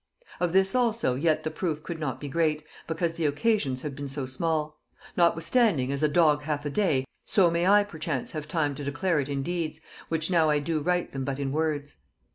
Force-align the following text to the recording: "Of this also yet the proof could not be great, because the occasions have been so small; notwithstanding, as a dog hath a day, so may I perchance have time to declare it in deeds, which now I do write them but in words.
"Of 0.39 0.51
this 0.51 0.73
also 0.73 1.13
yet 1.13 1.43
the 1.43 1.51
proof 1.51 1.83
could 1.83 1.99
not 1.99 2.19
be 2.19 2.27
great, 2.27 2.63
because 2.87 3.13
the 3.13 3.27
occasions 3.27 3.83
have 3.83 3.93
been 3.95 4.07
so 4.07 4.25
small; 4.25 4.79
notwithstanding, 5.15 5.91
as 5.91 6.01
a 6.01 6.07
dog 6.07 6.41
hath 6.41 6.65
a 6.65 6.71
day, 6.71 7.05
so 7.23 7.51
may 7.51 7.67
I 7.67 7.83
perchance 7.83 8.31
have 8.31 8.47
time 8.47 8.73
to 8.73 8.83
declare 8.83 9.19
it 9.19 9.29
in 9.29 9.43
deeds, 9.43 9.79
which 10.09 10.31
now 10.31 10.49
I 10.49 10.57
do 10.57 10.81
write 10.81 11.11
them 11.11 11.23
but 11.23 11.37
in 11.37 11.51
words. 11.51 11.97